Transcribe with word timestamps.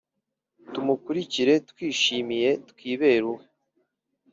Tumukurikire 0.73 1.53
twishimye, 1.69 2.49
twibere 2.69 3.23
uwe 3.31 3.45